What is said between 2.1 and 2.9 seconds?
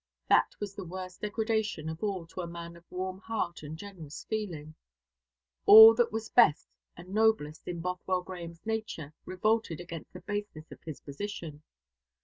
to a man of